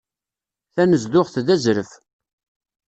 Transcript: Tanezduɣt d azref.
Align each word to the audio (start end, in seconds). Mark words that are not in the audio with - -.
Tanezduɣt 0.73 1.35
d 1.45 1.47
azref. 1.55 1.91